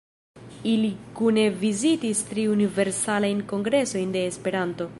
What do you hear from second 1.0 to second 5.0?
kune vizitis tri Universalajn Kongresojn de Esperanto.